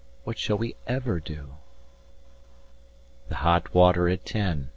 What 0.23 0.39
shall 0.39 0.57
we 0.57 0.75
ever 0.87 1.19
do?" 1.19 1.57
The 3.29 3.35
hot 3.35 3.71
water 3.75 4.09
at 4.09 4.25
ten. 4.25 4.69